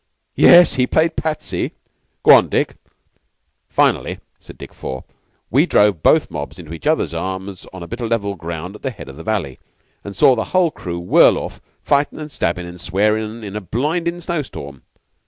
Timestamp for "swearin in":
12.81-13.55